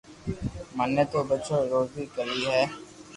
مني 0.77 1.03
تو 1.11 1.19
ٻچو 1.27 1.55
ري 1.61 1.67
روزي 1.73 2.03
ڪروي 2.15 2.43
ھي 2.53 2.63